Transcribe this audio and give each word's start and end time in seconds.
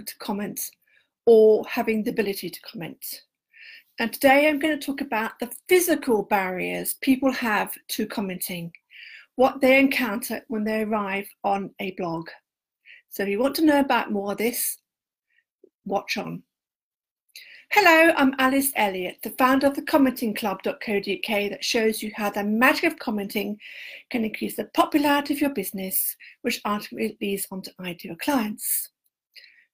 to 0.00 0.18
comment 0.18 0.60
or 1.26 1.64
having 1.68 2.02
the 2.02 2.10
ability 2.10 2.50
to 2.50 2.60
comment. 2.60 3.22
And 3.98 4.12
today 4.12 4.48
I'm 4.48 4.58
going 4.58 4.78
to 4.78 4.84
talk 4.84 5.00
about 5.00 5.38
the 5.38 5.52
physical 5.68 6.22
barriers 6.22 6.94
people 6.94 7.30
have 7.30 7.72
to 7.88 8.06
commenting, 8.06 8.72
what 9.36 9.60
they 9.60 9.78
encounter 9.78 10.42
when 10.48 10.64
they 10.64 10.82
arrive 10.82 11.28
on 11.44 11.70
a 11.78 11.92
blog. 11.92 12.28
So 13.10 13.22
if 13.22 13.28
you 13.28 13.38
want 13.38 13.54
to 13.56 13.64
know 13.64 13.80
about 13.80 14.10
more 14.10 14.32
of 14.32 14.38
this, 14.38 14.78
watch 15.84 16.16
on. 16.16 16.42
Hello, 17.70 18.12
I'm 18.18 18.34
Alice 18.38 18.70
Elliott, 18.76 19.16
the 19.22 19.30
founder 19.30 19.66
of 19.66 19.74
the 19.74 19.82
commentingclub.co.uk 19.82 21.50
that 21.50 21.64
shows 21.64 22.02
you 22.02 22.12
how 22.14 22.28
the 22.28 22.44
magic 22.44 22.84
of 22.84 22.98
commenting 22.98 23.58
can 24.10 24.26
increase 24.26 24.56
the 24.56 24.66
popularity 24.74 25.32
of 25.32 25.40
your 25.40 25.54
business, 25.54 26.14
which 26.42 26.60
ultimately 26.66 27.16
leads 27.20 27.46
on 27.50 27.62
to 27.62 27.72
ideal 27.80 28.14
clients. 28.16 28.90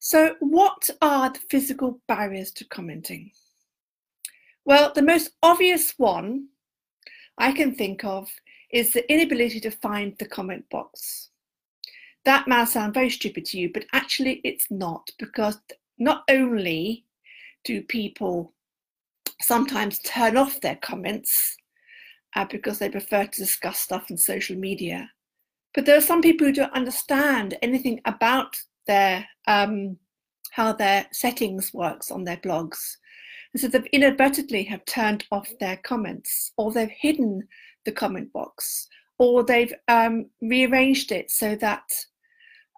So, 0.00 0.36
what 0.40 0.88
are 1.02 1.30
the 1.30 1.40
physical 1.50 2.00
barriers 2.06 2.52
to 2.52 2.64
commenting? 2.64 3.32
Well, 4.64 4.92
the 4.94 5.02
most 5.02 5.30
obvious 5.42 5.94
one 5.96 6.48
I 7.36 7.52
can 7.52 7.74
think 7.74 8.04
of 8.04 8.30
is 8.70 8.92
the 8.92 9.10
inability 9.10 9.60
to 9.60 9.70
find 9.70 10.14
the 10.18 10.26
comment 10.26 10.64
box. 10.70 11.30
That 12.24 12.46
might 12.46 12.68
sound 12.68 12.94
very 12.94 13.10
stupid 13.10 13.46
to 13.46 13.58
you, 13.58 13.72
but 13.72 13.86
actually 13.92 14.40
it's 14.44 14.70
not 14.70 15.10
because 15.18 15.58
not 15.98 16.22
only 16.28 17.04
do 17.64 17.82
people 17.82 18.52
sometimes 19.40 19.98
turn 20.00 20.36
off 20.36 20.60
their 20.60 20.76
comments 20.76 21.56
uh, 22.36 22.44
because 22.50 22.78
they 22.78 22.88
prefer 22.88 23.24
to 23.24 23.40
discuss 23.40 23.80
stuff 23.80 24.10
on 24.10 24.16
social 24.16 24.56
media. 24.56 25.10
But 25.74 25.86
there 25.86 25.96
are 25.96 26.02
some 26.02 26.20
people 26.20 26.46
who 26.46 26.52
don't 26.52 26.72
understand 26.72 27.56
anything 27.62 28.00
about 28.04 28.56
their 28.88 29.24
um, 29.46 29.96
how 30.50 30.72
their 30.72 31.06
settings 31.12 31.72
works 31.72 32.10
on 32.10 32.24
their 32.24 32.38
blogs. 32.38 32.96
And 33.52 33.60
so 33.60 33.68
they've 33.68 33.86
inadvertently 33.92 34.64
have 34.64 34.84
turned 34.86 35.24
off 35.30 35.48
their 35.60 35.76
comments, 35.76 36.52
or 36.56 36.72
they've 36.72 36.90
hidden 36.90 37.46
the 37.84 37.92
comment 37.92 38.32
box, 38.32 38.88
or 39.18 39.44
they've 39.44 39.72
um, 39.86 40.26
rearranged 40.42 41.12
it 41.12 41.30
so 41.30 41.54
that 41.56 41.84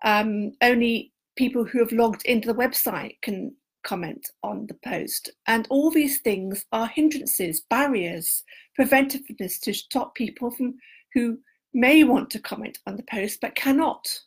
um, 0.04 0.52
only 0.62 1.12
people 1.36 1.64
who 1.64 1.78
have 1.78 1.92
logged 1.92 2.22
into 2.26 2.48
the 2.48 2.54
website 2.54 3.16
can 3.22 3.54
comment 3.82 4.30
on 4.42 4.66
the 4.66 4.76
post. 4.84 5.30
And 5.46 5.66
all 5.70 5.90
these 5.90 6.18
things 6.18 6.66
are 6.72 6.86
hindrances, 6.86 7.62
barriers, 7.70 8.44
preventiveness 8.74 9.58
to 9.60 9.72
stop 9.72 10.14
people 10.14 10.50
from 10.50 10.74
who 11.14 11.38
may 11.72 12.04
want 12.04 12.30
to 12.30 12.38
comment 12.38 12.78
on 12.86 12.96
the 12.96 13.04
post 13.04 13.40
but 13.40 13.54
cannot. 13.54 14.20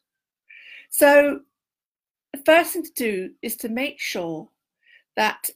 So 0.89 1.41
first 2.45 2.73
thing 2.73 2.83
to 2.83 2.91
do 2.95 3.31
is 3.41 3.55
to 3.57 3.69
make 3.69 3.99
sure 3.99 4.49
that 5.15 5.49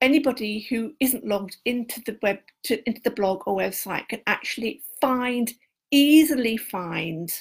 anybody 0.00 0.60
who 0.60 0.92
isn't 1.00 1.26
logged 1.26 1.56
into 1.64 2.00
the 2.02 2.18
web 2.22 2.38
to, 2.64 2.86
into 2.88 3.00
the 3.02 3.10
blog 3.10 3.42
or 3.46 3.56
website 3.56 4.08
can 4.08 4.20
actually 4.26 4.82
find 5.00 5.52
easily 5.90 6.56
find 6.56 7.32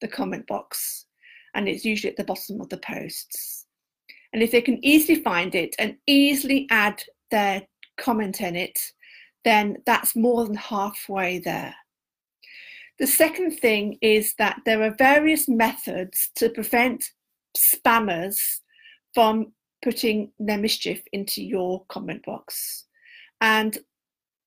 the 0.00 0.08
comment 0.08 0.46
box 0.46 1.06
and 1.54 1.68
it's 1.68 1.84
usually 1.84 2.10
at 2.10 2.16
the 2.16 2.24
bottom 2.24 2.60
of 2.60 2.68
the 2.68 2.78
posts 2.78 3.66
and 4.32 4.42
if 4.42 4.50
they 4.50 4.60
can 4.60 4.84
easily 4.84 5.22
find 5.22 5.54
it 5.54 5.74
and 5.78 5.96
easily 6.06 6.66
add 6.70 7.02
their 7.30 7.62
comment 7.98 8.40
in 8.40 8.56
it, 8.56 8.78
then 9.44 9.78
that's 9.86 10.14
more 10.14 10.44
than 10.44 10.54
halfway 10.54 11.38
there. 11.38 11.74
The 12.98 13.06
second 13.06 13.52
thing 13.52 13.98
is 14.02 14.34
that 14.38 14.60
there 14.66 14.82
are 14.82 14.94
various 14.96 15.48
methods 15.48 16.30
to 16.36 16.50
prevent 16.50 17.10
spammers 17.56 18.60
from 19.14 19.52
putting 19.82 20.30
their 20.38 20.58
mischief 20.58 21.02
into 21.12 21.42
your 21.42 21.84
comment 21.88 22.24
box. 22.24 22.86
And 23.40 23.78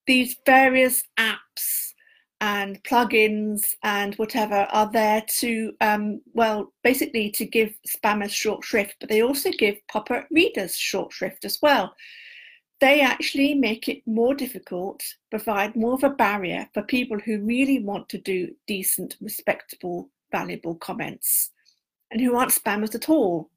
these 0.05 0.35
various 0.45 1.03
apps 1.17 1.93
and 2.41 2.83
plugins 2.83 3.73
and 3.83 4.16
whatever 4.16 4.67
are 4.72 4.91
there 4.91 5.23
to, 5.28 5.73
um, 5.79 6.22
well, 6.33 6.73
basically 6.83 7.31
to 7.31 7.45
give 7.45 7.73
spammers 7.88 8.31
short 8.31 8.63
shrift, 8.63 8.95
but 9.00 9.09
they 9.09 9.23
also 9.23 9.49
give 9.51 9.78
pop-up 9.88 10.28
readers 10.29 10.75
short 10.75 11.13
shrift 11.13 11.45
as 11.45 11.59
well. 11.61 11.95
They 12.81 12.99
actually 12.99 13.55
make 13.55 13.88
it 13.88 14.01
more 14.05 14.35
difficult, 14.35 15.01
provide 15.29 15.75
more 15.75 15.94
of 15.94 16.03
a 16.03 16.09
barrier 16.09 16.67
for 16.73 16.83
people 16.83 17.17
who 17.17 17.39
really 17.39 17.79
want 17.79 18.09
to 18.09 18.17
do 18.17 18.53
decent, 18.67 19.16
respectable, 19.22 20.09
valuable 20.31 20.75
comments 20.75 21.51
and 22.13 22.22
who 22.22 22.35
aren't 22.35 22.51
spammers 22.51 22.96
at 22.96 23.09
all. 23.09 23.50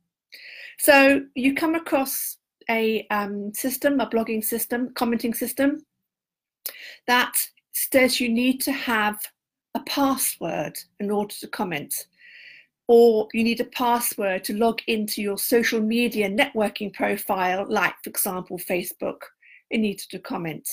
So 0.79 1.23
you 1.35 1.55
come 1.55 1.75
across 1.75 2.39
a 2.69 3.07
um, 3.11 3.53
system, 3.55 4.01
a 4.01 4.07
blogging 4.07 4.45
system, 4.45 4.93
commenting 4.95 5.35
system 5.35 5.85
that 7.07 7.35
says 7.73 8.21
you 8.21 8.29
need 8.29 8.61
to 8.63 8.73
have 8.73 9.21
a 9.75 9.81
password 9.81 10.77
in 10.99 11.11
order 11.11 11.35
to 11.41 11.47
comment, 11.47 12.07
or 12.89 13.29
you 13.33 13.45
need 13.45 13.61
a 13.61 13.65
password 13.65 14.43
to 14.45 14.57
log 14.57 14.81
into 14.87 15.23
your 15.23 15.39
social 15.39 15.81
media 15.81 16.29
networking 16.29 16.93
profile, 16.93 17.67
like, 17.69 17.95
for 18.03 18.11
example, 18.11 18.59
Facebook, 18.59 19.21
in 19.71 19.85
order 19.85 20.03
to 20.11 20.19
comment. 20.19 20.69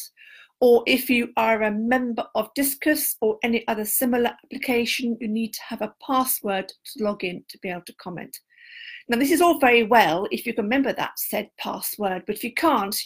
Or 0.63 0.81
if 0.87 1.09
you 1.09 1.27
are 1.35 1.63
a 1.63 1.71
member 1.71 2.25
of 2.35 2.53
Disqus 2.53 3.17
or 3.19 3.37
any 3.43 3.67
other 3.67 3.83
similar 3.83 4.29
application, 4.45 5.17
you 5.19 5.27
need 5.27 5.53
to 5.55 5.63
have 5.67 5.81
a 5.81 5.93
password 6.01 6.69
to 6.69 7.03
log 7.03 7.25
in 7.25 7.43
to 7.49 7.57
be 7.57 7.67
able 7.67 7.81
to 7.81 7.95
comment. 7.95 8.39
Now, 9.09 9.17
this 9.17 9.31
is 9.31 9.41
all 9.41 9.59
very 9.59 9.83
well 9.83 10.25
if 10.31 10.45
you 10.45 10.53
can 10.53 10.63
remember 10.63 10.93
that 10.93 11.19
said 11.19 11.49
password, 11.59 12.23
but 12.25 12.37
if 12.37 12.45
you 12.45 12.53
can't, 12.53 12.97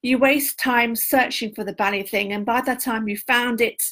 you 0.00 0.16
waste 0.16 0.58
time 0.58 0.96
searching 0.96 1.52
for 1.54 1.64
the 1.64 1.74
bally 1.74 2.02
thing, 2.02 2.32
and 2.32 2.46
by 2.46 2.62
the 2.62 2.76
time 2.76 3.06
you 3.06 3.18
found 3.18 3.60
it, 3.60 3.82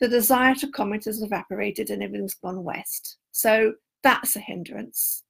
the 0.00 0.08
desire 0.08 0.56
to 0.56 0.72
comment 0.72 1.04
has 1.04 1.22
evaporated 1.22 1.90
and 1.90 2.02
everything's 2.02 2.34
gone 2.34 2.64
west. 2.64 3.18
So 3.30 3.74
that's 4.02 4.34
a 4.34 4.40
hindrance. 4.40 5.22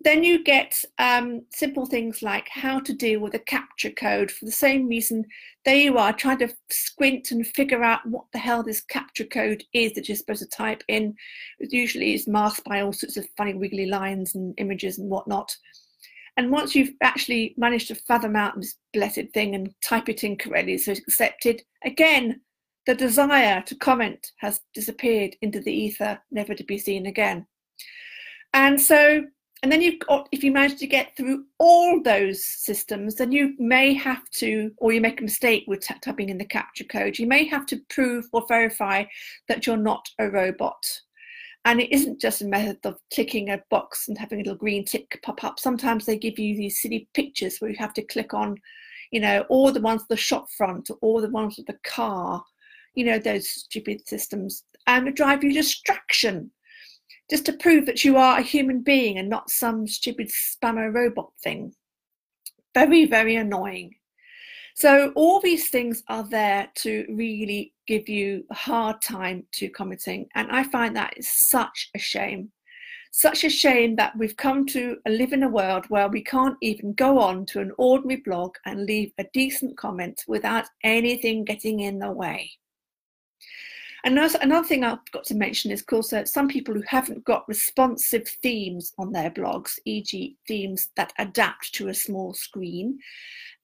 Then 0.00 0.24
you 0.24 0.42
get 0.42 0.74
um, 0.98 1.42
simple 1.50 1.86
things 1.86 2.20
like 2.20 2.48
how 2.48 2.80
to 2.80 2.92
deal 2.92 3.20
with 3.20 3.34
a 3.34 3.38
CAPTCHA 3.38 3.96
code 3.96 4.30
for 4.30 4.44
the 4.44 4.50
same 4.50 4.88
reason 4.88 5.24
there 5.68 5.76
you 5.76 5.98
are 5.98 6.14
trying 6.14 6.38
to 6.38 6.48
squint 6.70 7.30
and 7.30 7.46
figure 7.46 7.82
out 7.82 8.00
what 8.06 8.24
the 8.32 8.38
hell 8.38 8.62
this 8.62 8.82
CAPTCHA 8.90 9.30
code 9.30 9.64
is 9.74 9.92
that 9.92 10.08
you're 10.08 10.16
supposed 10.16 10.42
to 10.42 10.48
type 10.48 10.82
in. 10.88 11.14
It 11.58 11.74
usually 11.74 12.14
is 12.14 12.26
masked 12.26 12.64
by 12.64 12.80
all 12.80 12.94
sorts 12.94 13.18
of 13.18 13.28
funny 13.36 13.52
wiggly 13.52 13.84
lines 13.84 14.34
and 14.34 14.54
images 14.56 14.96
and 14.96 15.10
whatnot. 15.10 15.54
And 16.38 16.50
once 16.50 16.74
you've 16.74 16.94
actually 17.02 17.52
managed 17.58 17.88
to 17.88 17.96
fathom 17.96 18.34
out 18.34 18.58
this 18.58 18.76
blessed 18.94 19.28
thing 19.34 19.54
and 19.54 19.74
type 19.84 20.08
it 20.08 20.24
in 20.24 20.36
correctly 20.36 20.78
so 20.78 20.92
it's 20.92 21.00
accepted, 21.00 21.60
again, 21.84 22.40
the 22.86 22.94
desire 22.94 23.60
to 23.66 23.74
comment 23.74 24.32
has 24.38 24.60
disappeared 24.72 25.36
into 25.42 25.60
the 25.60 25.70
ether, 25.70 26.18
never 26.30 26.54
to 26.54 26.64
be 26.64 26.78
seen 26.78 27.04
again. 27.04 27.46
And 28.54 28.80
so, 28.80 29.24
and 29.62 29.72
then 29.72 29.82
you've 29.82 29.98
got, 30.00 30.28
if 30.30 30.44
you 30.44 30.52
manage 30.52 30.78
to 30.78 30.86
get 30.86 31.16
through 31.16 31.44
all 31.58 32.00
those 32.02 32.44
systems, 32.44 33.16
then 33.16 33.32
you 33.32 33.54
may 33.58 33.92
have 33.94 34.28
to, 34.30 34.70
or 34.76 34.92
you 34.92 35.00
make 35.00 35.20
a 35.20 35.24
mistake 35.24 35.64
with 35.66 35.80
t- 35.80 35.94
typing 36.00 36.28
in 36.28 36.38
the 36.38 36.44
CAPTCHA 36.44 36.88
code, 36.88 37.18
you 37.18 37.26
may 37.26 37.44
have 37.44 37.66
to 37.66 37.80
prove 37.90 38.26
or 38.32 38.46
verify 38.46 39.04
that 39.48 39.66
you're 39.66 39.76
not 39.76 40.08
a 40.20 40.30
robot. 40.30 40.84
And 41.64 41.80
it 41.80 41.92
isn't 41.92 42.20
just 42.20 42.40
a 42.40 42.46
method 42.46 42.78
of 42.84 43.00
clicking 43.12 43.50
a 43.50 43.60
box 43.68 44.06
and 44.06 44.16
having 44.16 44.40
a 44.40 44.42
little 44.44 44.54
green 44.54 44.84
tick 44.84 45.18
pop 45.24 45.42
up. 45.42 45.58
Sometimes 45.58 46.06
they 46.06 46.16
give 46.16 46.38
you 46.38 46.56
these 46.56 46.80
silly 46.80 47.08
pictures 47.14 47.58
where 47.58 47.70
you 47.70 47.76
have 47.78 47.94
to 47.94 48.02
click 48.02 48.32
on, 48.34 48.56
you 49.10 49.20
know, 49.20 49.44
all 49.48 49.72
the 49.72 49.80
ones 49.80 50.02
with 50.02 50.08
the 50.08 50.16
shop 50.16 50.48
front 50.56 50.88
or 51.02 51.20
the 51.20 51.30
ones 51.30 51.56
with 51.56 51.66
the 51.66 51.78
car, 51.84 52.44
you 52.94 53.04
know, 53.04 53.18
those 53.18 53.50
stupid 53.50 54.06
systems, 54.06 54.64
and 54.86 55.14
drive 55.16 55.42
you 55.42 55.52
distraction 55.52 56.50
just 57.30 57.44
to 57.46 57.52
prove 57.52 57.86
that 57.86 58.04
you 58.04 58.16
are 58.16 58.38
a 58.38 58.42
human 58.42 58.82
being 58.82 59.18
and 59.18 59.28
not 59.28 59.50
some 59.50 59.86
stupid 59.86 60.28
spammer 60.28 60.92
robot 60.92 61.30
thing. 61.42 61.72
Very, 62.74 63.04
very 63.06 63.36
annoying. 63.36 63.94
So 64.74 65.12
all 65.16 65.40
these 65.40 65.70
things 65.70 66.04
are 66.08 66.22
there 66.22 66.68
to 66.76 67.04
really 67.08 67.74
give 67.88 68.08
you 68.08 68.44
a 68.50 68.54
hard 68.54 69.02
time 69.02 69.44
to 69.54 69.68
commenting. 69.68 70.28
And 70.36 70.48
I 70.52 70.62
find 70.62 70.94
that 70.94 71.14
is 71.16 71.28
such 71.28 71.90
a 71.96 71.98
shame. 71.98 72.52
Such 73.10 73.42
a 73.42 73.50
shame 73.50 73.96
that 73.96 74.16
we've 74.16 74.36
come 74.36 74.66
to 74.66 74.98
live 75.08 75.32
in 75.32 75.42
a 75.42 75.48
world 75.48 75.86
where 75.88 76.08
we 76.08 76.22
can't 76.22 76.56
even 76.62 76.92
go 76.92 77.18
on 77.18 77.44
to 77.46 77.60
an 77.60 77.72
ordinary 77.76 78.20
blog 78.20 78.54
and 78.66 78.86
leave 78.86 79.12
a 79.18 79.24
decent 79.32 79.76
comment 79.76 80.22
without 80.28 80.66
anything 80.84 81.44
getting 81.44 81.80
in 81.80 81.98
the 81.98 82.12
way. 82.12 82.48
Another, 84.04 84.38
another 84.42 84.66
thing 84.66 84.84
I've 84.84 85.04
got 85.12 85.24
to 85.24 85.34
mention 85.34 85.70
is, 85.70 85.80
of 85.80 85.86
course, 85.86 86.08
that 86.10 86.28
some 86.28 86.48
people 86.48 86.74
who 86.74 86.82
haven't 86.86 87.24
got 87.24 87.48
responsive 87.48 88.28
themes 88.42 88.92
on 88.98 89.12
their 89.12 89.30
blogs, 89.30 89.78
e.g., 89.84 90.36
themes 90.46 90.88
that 90.96 91.12
adapt 91.18 91.74
to 91.74 91.88
a 91.88 91.94
small 91.94 92.32
screen, 92.32 92.98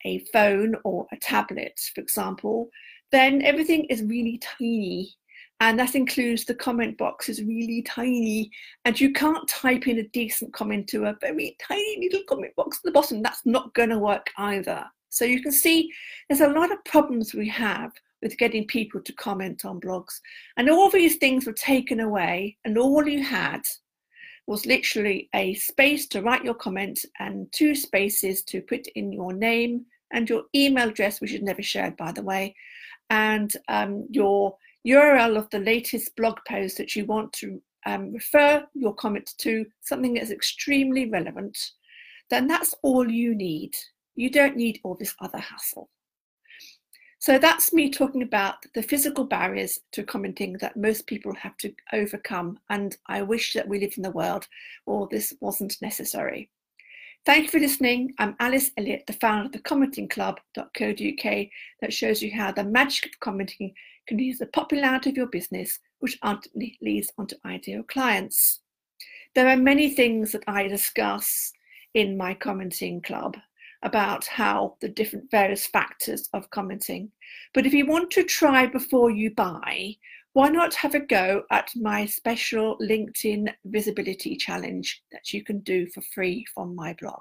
a 0.04 0.18
phone 0.32 0.74
or 0.84 1.06
a 1.12 1.16
tablet, 1.16 1.80
for 1.94 2.00
example, 2.00 2.68
then 3.12 3.42
everything 3.42 3.84
is 3.84 4.02
really 4.02 4.38
tiny. 4.38 5.14
And 5.60 5.78
that 5.78 5.94
includes 5.94 6.44
the 6.44 6.54
comment 6.54 6.98
box 6.98 7.28
is 7.28 7.42
really 7.42 7.82
tiny. 7.82 8.50
And 8.84 9.00
you 9.00 9.12
can't 9.12 9.48
type 9.48 9.86
in 9.86 9.98
a 9.98 10.08
decent 10.08 10.52
comment 10.52 10.88
to 10.88 11.04
a 11.04 11.16
very 11.20 11.56
tiny 11.66 12.08
little 12.10 12.24
comment 12.28 12.54
box 12.56 12.78
at 12.78 12.82
the 12.82 12.90
bottom. 12.90 13.22
That's 13.22 13.46
not 13.46 13.72
going 13.74 13.90
to 13.90 13.98
work 13.98 14.30
either. 14.36 14.84
So 15.10 15.24
you 15.24 15.40
can 15.40 15.52
see 15.52 15.92
there's 16.28 16.40
a 16.40 16.48
lot 16.48 16.72
of 16.72 16.84
problems 16.84 17.34
we 17.34 17.48
have 17.50 17.92
with 18.24 18.36
getting 18.38 18.66
people 18.66 19.00
to 19.00 19.12
comment 19.12 19.64
on 19.64 19.80
blogs 19.80 20.18
and 20.56 20.68
all 20.68 20.90
these 20.90 21.16
things 21.16 21.46
were 21.46 21.52
taken 21.52 22.00
away 22.00 22.56
and 22.64 22.76
all 22.76 23.06
you 23.06 23.22
had 23.22 23.60
was 24.48 24.66
literally 24.66 25.28
a 25.34 25.54
space 25.54 26.08
to 26.08 26.22
write 26.22 26.44
your 26.44 26.54
comment 26.54 26.98
and 27.20 27.46
two 27.52 27.74
spaces 27.74 28.42
to 28.42 28.60
put 28.62 28.84
in 28.96 29.12
your 29.12 29.32
name 29.32 29.84
and 30.12 30.28
your 30.28 30.42
email 30.56 30.88
address 30.88 31.20
which 31.20 31.32
is 31.32 31.42
never 31.42 31.62
shared 31.62 31.96
by 31.96 32.10
the 32.10 32.22
way 32.22 32.52
and 33.10 33.52
um, 33.68 34.06
your 34.10 34.56
URL 34.86 35.38
of 35.38 35.48
the 35.50 35.60
latest 35.60 36.16
blog 36.16 36.38
post 36.48 36.76
that 36.78 36.96
you 36.96 37.04
want 37.06 37.32
to 37.34 37.60
um, 37.86 38.12
refer 38.12 38.66
your 38.74 38.94
comment 38.94 39.32
to, 39.38 39.66
something 39.82 40.14
that's 40.14 40.30
extremely 40.30 41.08
relevant, 41.10 41.56
then 42.30 42.46
that's 42.46 42.74
all 42.82 43.10
you 43.10 43.34
need. 43.34 43.74
You 44.14 44.30
don't 44.30 44.56
need 44.56 44.80
all 44.82 44.94
this 44.94 45.14
other 45.20 45.38
hassle. 45.38 45.88
So 47.24 47.38
that's 47.38 47.72
me 47.72 47.88
talking 47.88 48.20
about 48.20 48.66
the 48.74 48.82
physical 48.82 49.24
barriers 49.24 49.80
to 49.92 50.02
commenting 50.02 50.58
that 50.60 50.76
most 50.76 51.06
people 51.06 51.34
have 51.36 51.56
to 51.56 51.72
overcome. 51.94 52.58
And 52.68 52.98
I 53.06 53.22
wish 53.22 53.54
that 53.54 53.66
we 53.66 53.80
lived 53.80 53.96
in 53.96 54.02
the 54.02 54.10
world 54.10 54.46
where 54.84 55.06
this 55.10 55.32
wasn't 55.40 55.80
necessary. 55.80 56.50
Thank 57.24 57.44
you 57.44 57.50
for 57.50 57.60
listening. 57.60 58.12
I'm 58.18 58.36
Alice 58.40 58.72
Elliott, 58.76 59.06
the 59.06 59.14
founder 59.14 59.46
of 59.46 59.52
the 59.52 59.58
Commenting 59.60 60.06
Club.co.uk 60.06 61.46
that 61.80 61.94
shows 61.94 62.20
you 62.20 62.30
how 62.30 62.52
the 62.52 62.62
magic 62.62 63.06
of 63.06 63.20
commenting 63.20 63.72
can 64.06 64.18
use 64.18 64.36
the 64.36 64.44
popularity 64.48 65.08
of 65.08 65.16
your 65.16 65.28
business, 65.28 65.78
which 66.00 66.18
ultimately 66.22 66.76
leads 66.82 67.10
onto 67.16 67.36
ideal 67.46 67.84
clients. 67.84 68.60
There 69.34 69.48
are 69.48 69.56
many 69.56 69.88
things 69.88 70.32
that 70.32 70.44
I 70.46 70.68
discuss 70.68 71.54
in 71.94 72.18
my 72.18 72.34
commenting 72.34 73.00
club 73.00 73.38
about 73.84 74.26
how 74.26 74.76
the 74.80 74.88
different 74.88 75.30
various 75.30 75.66
factors 75.66 76.28
of 76.32 76.50
commenting. 76.50 77.10
But 77.52 77.66
if 77.66 77.72
you 77.72 77.86
want 77.86 78.10
to 78.12 78.24
try 78.24 78.66
before 78.66 79.10
you 79.10 79.30
buy, 79.34 79.96
why 80.32 80.48
not 80.48 80.74
have 80.74 80.94
a 80.94 81.00
go 81.00 81.44
at 81.52 81.70
my 81.76 82.06
special 82.06 82.76
LinkedIn 82.78 83.52
visibility 83.66 84.36
challenge 84.36 85.02
that 85.12 85.32
you 85.32 85.44
can 85.44 85.60
do 85.60 85.86
for 85.90 86.02
free 86.12 86.44
from 86.52 86.74
my 86.74 86.94
blog? 87.00 87.20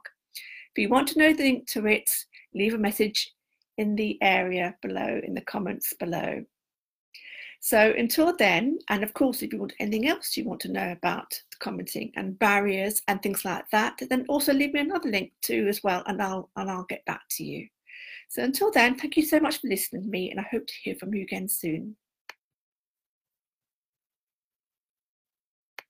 If 0.76 0.82
you 0.82 0.90
want 0.90 1.10
to 1.10 1.20
know 1.20 1.34
the 1.34 1.44
link 1.44 1.68
to 1.72 1.86
it, 1.86 2.10
leave 2.56 2.74
a 2.74 2.80
message 2.80 3.32
in 3.78 3.96
the 3.96 4.18
area 4.24 4.76
below, 4.82 5.22
in 5.24 5.34
the 5.34 5.42
comments 5.42 5.94
below. 6.00 6.44
So 7.66 7.94
until 7.98 8.36
then, 8.36 8.78
and 8.90 9.06
of 9.06 9.14
course, 9.14 9.42
if 9.42 9.54
you 9.54 9.60
want 9.60 9.72
anything 9.80 10.06
else 10.10 10.36
you 10.36 10.44
want 10.44 10.60
to 10.64 10.72
know 10.72 10.92
about 10.92 11.34
commenting 11.60 12.12
and 12.18 12.38
barriers 12.38 13.02
and 13.08 13.24
things 13.24 13.46
like 13.46 13.64
that, 13.72 14.02
then 14.10 14.26
also 14.28 14.52
leave 14.52 14.74
me 14.74 14.82
another 14.82 15.10
link 15.10 15.32
too 15.42 15.68
as 15.70 15.82
well, 15.82 16.04
and 16.06 16.22
I'll 16.22 16.50
and 16.58 16.70
I'll 16.70 16.84
get 16.84 17.06
back 17.06 17.22
to 17.38 17.44
you. 17.46 17.70
So 18.28 18.44
until 18.44 18.70
then, 18.70 18.98
thank 18.98 19.16
you 19.16 19.24
so 19.24 19.40
much 19.40 19.62
for 19.62 19.70
listening 19.70 20.04
to 20.04 20.10
me, 20.10 20.30
and 20.30 20.42
I 20.42 20.46
hope 20.52 20.68
to 20.68 20.74
hear 20.84 20.96
from 20.96 21.14
you 21.14 21.22
again 21.22 21.48
soon. 21.48 21.96